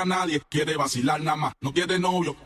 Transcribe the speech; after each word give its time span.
a 0.00 0.04
nadie, 0.04 0.42
quiere 0.48 0.76
vacilar 0.76 1.20
nada 1.20 1.36
más. 1.36 1.52
No 1.60 1.72
quiere 1.72 1.98
novio, 1.98 2.36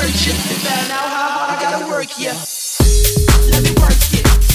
search 0.00 0.28
it. 0.28 0.34
Find 0.34 0.92
how 0.92 1.08
hard 1.08 1.58
I 1.58 1.62
gotta 1.62 1.86
work, 1.86 2.18
yeah. 2.18 2.32
Let 3.50 3.62
me 3.62 3.70
work 3.80 3.92
it. 4.14 4.49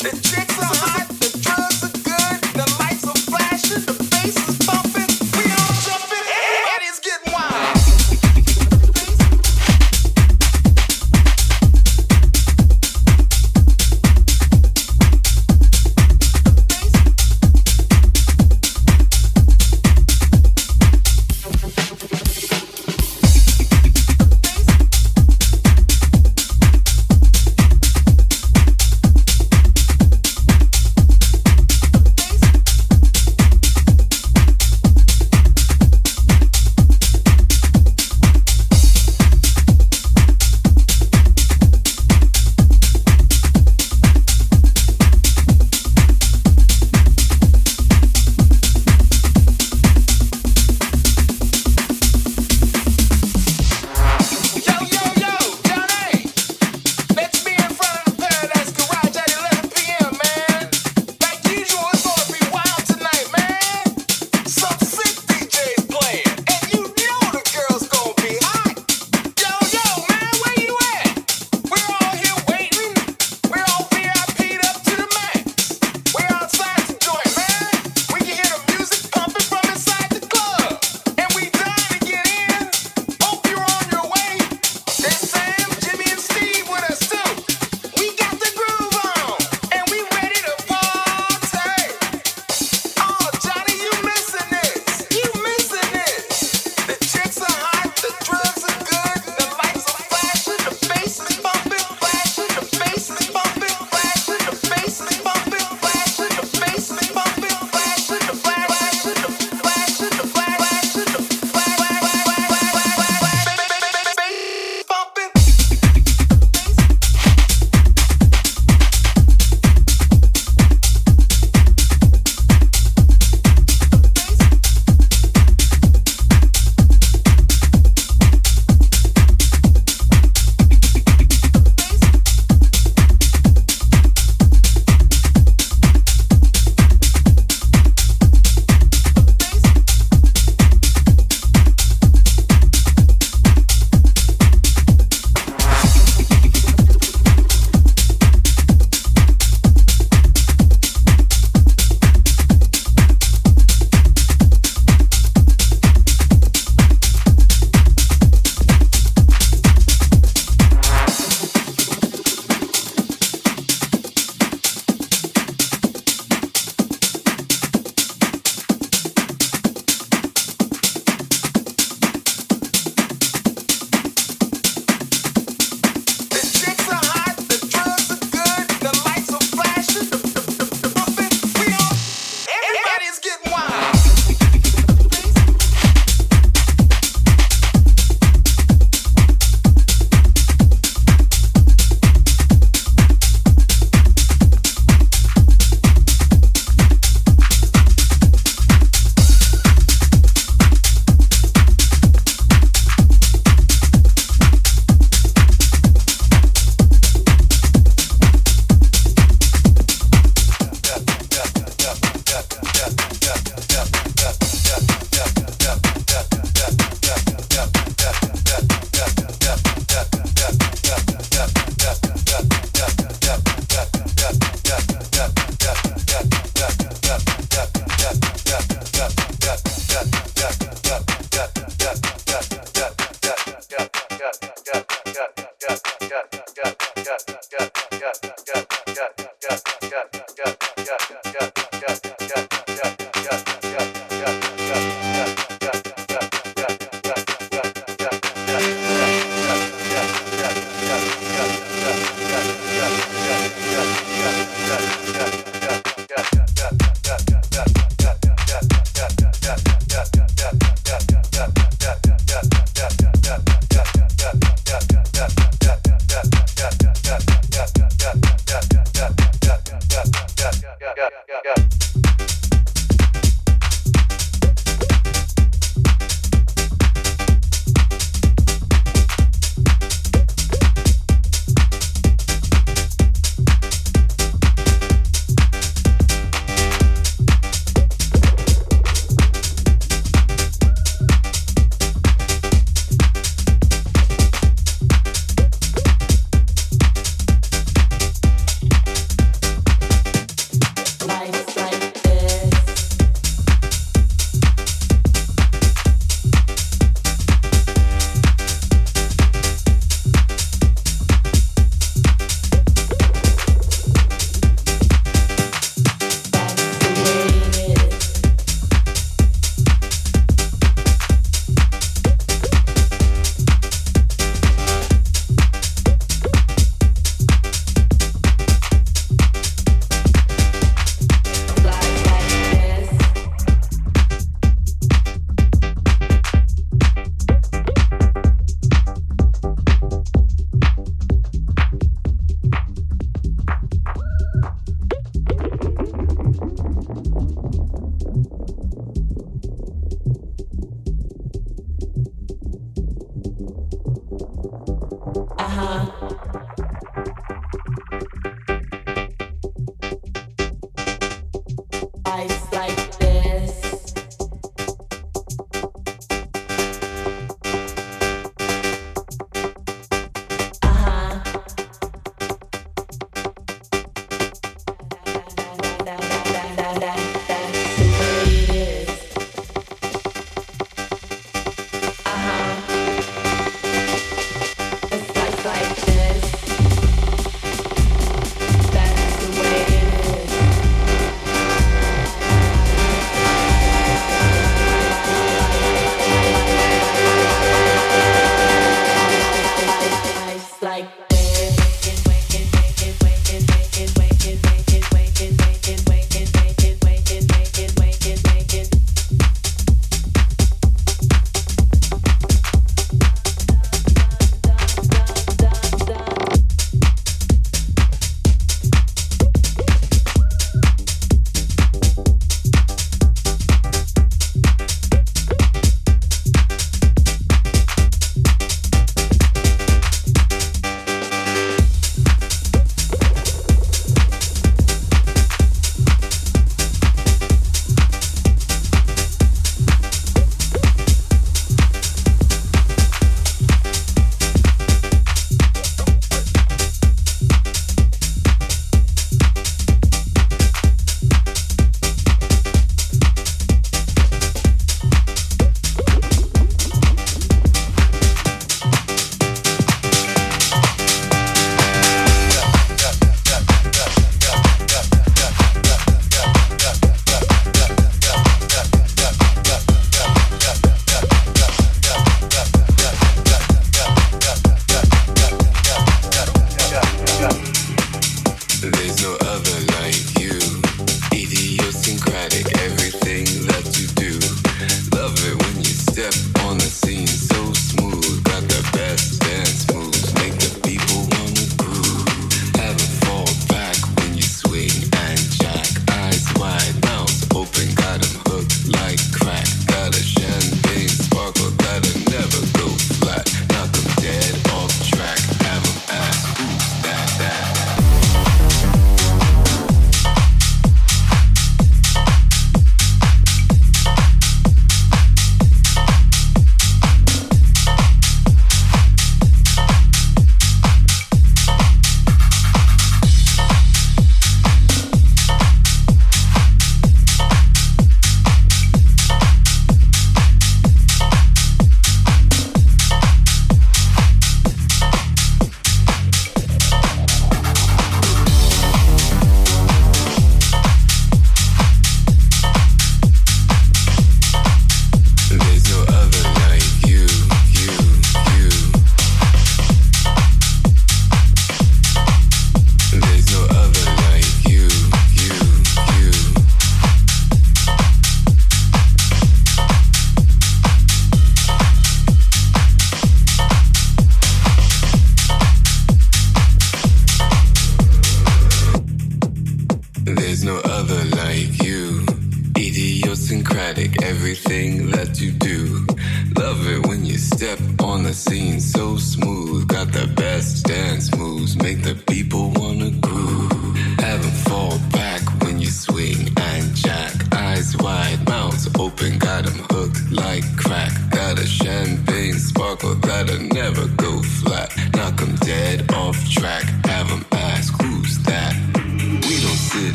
The 0.00 0.10
chicks 0.10 0.56
are 0.60 0.64
hot. 0.64 0.97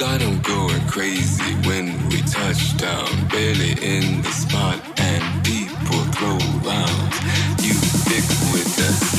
got 0.00 0.18
him 0.18 0.40
going 0.40 0.80
crazy 0.86 1.52
when 1.68 2.08
we 2.08 2.22
touch 2.22 2.74
down. 2.78 3.06
Barely 3.28 3.72
in 3.72 4.22
the 4.22 4.30
spot, 4.30 4.80
and 4.98 5.44
people 5.44 6.02
throw 6.16 6.38
rounds. 6.64 7.16
You 7.62 7.74
stick 7.74 8.24
with 8.50 8.78
us. 8.78 9.09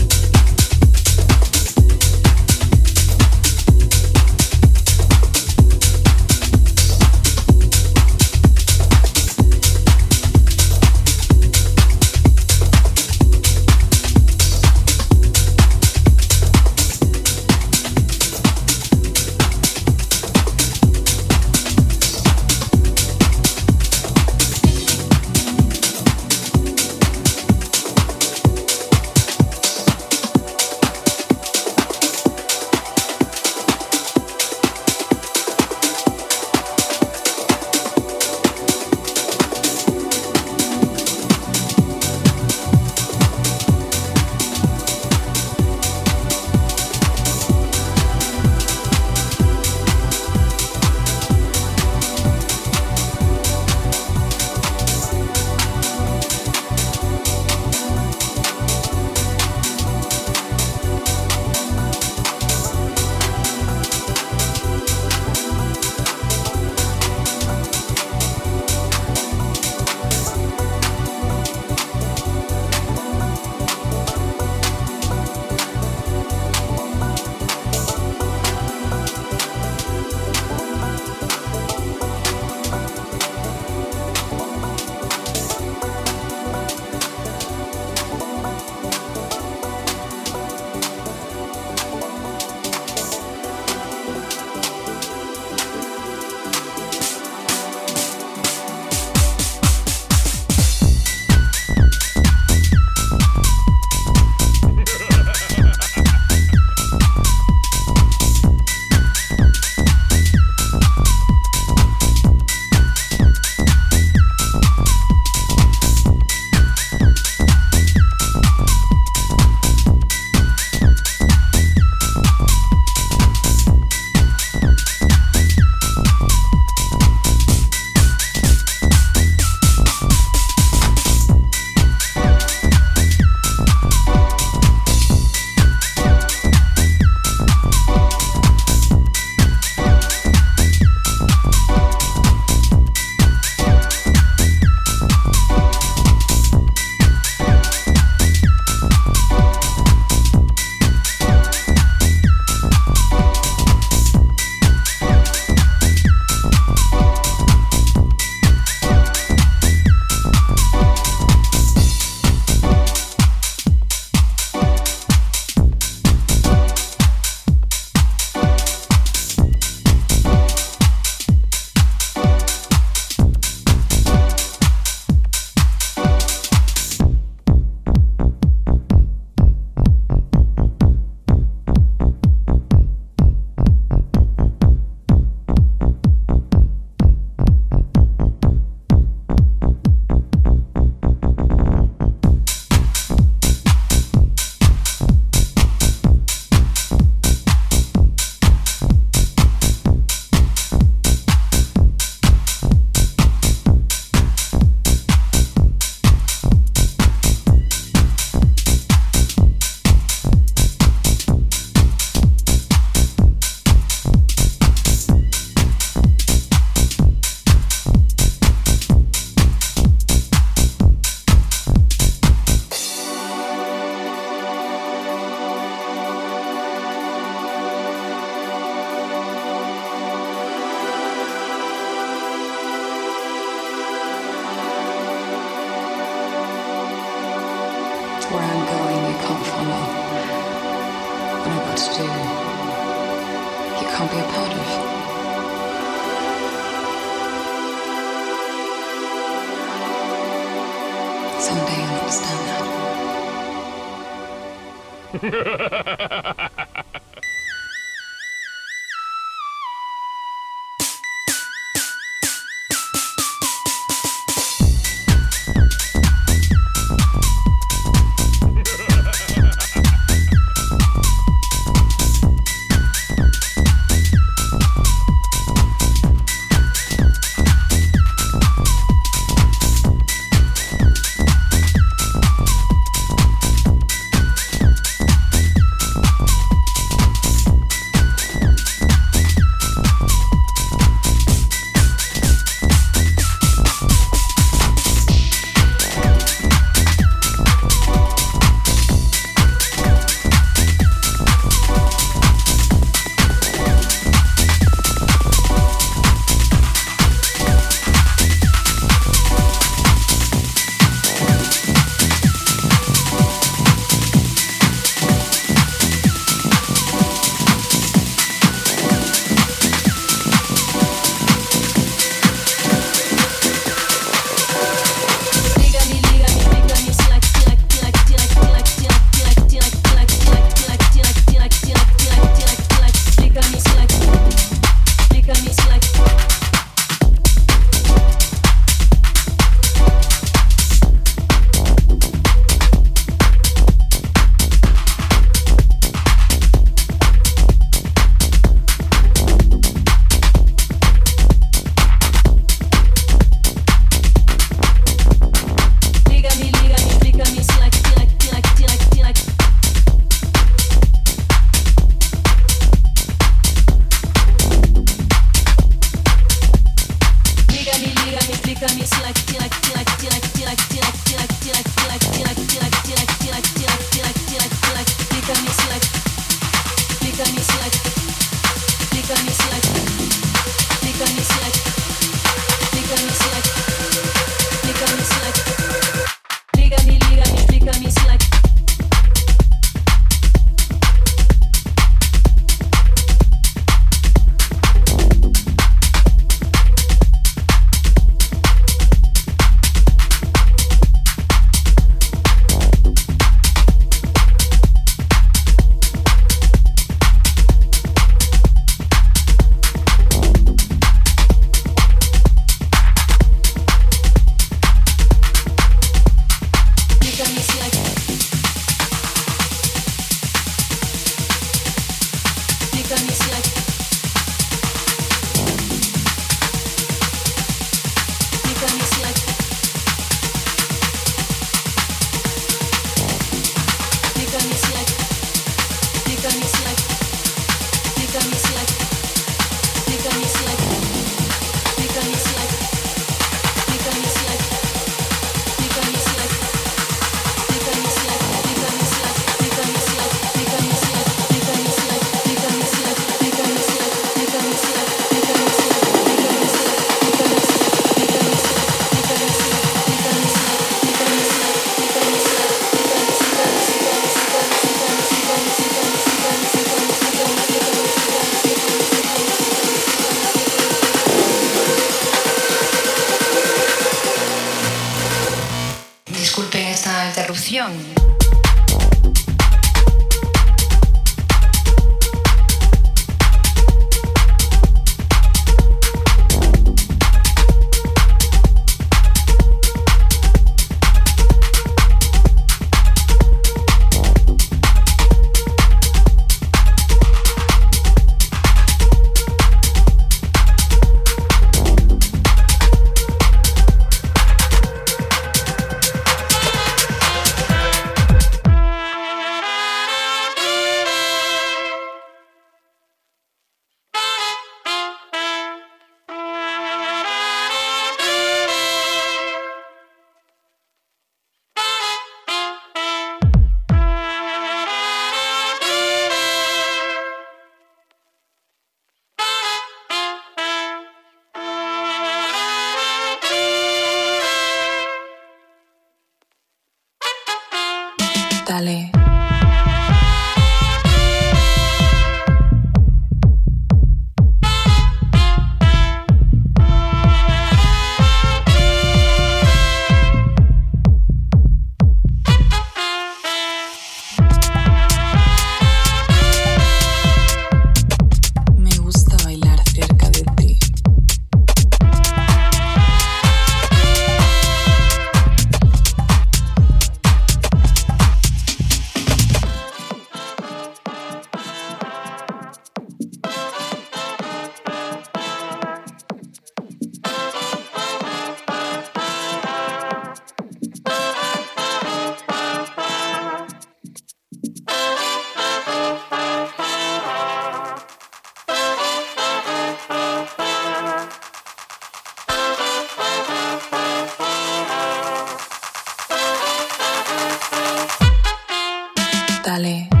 Dale. 599.43 600.00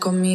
Conmigo? 0.00 0.29